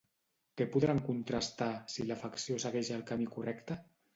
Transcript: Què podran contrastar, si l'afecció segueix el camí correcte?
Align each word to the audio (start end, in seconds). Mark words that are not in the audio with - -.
Què 0.61 0.65
podran 0.75 1.01
contrastar, 1.09 1.69
si 1.97 2.07
l'afecció 2.09 2.59
segueix 2.65 2.93
el 2.99 3.07
camí 3.13 3.29
correcte? 3.37 3.79